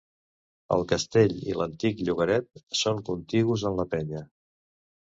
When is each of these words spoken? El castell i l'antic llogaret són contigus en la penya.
El 0.77 0.85
castell 0.91 1.35
i 1.51 1.59
l'antic 1.59 2.03
llogaret 2.09 2.51
són 2.83 3.05
contigus 3.13 3.71
en 3.73 3.81
la 3.85 3.91
penya. 3.97 4.29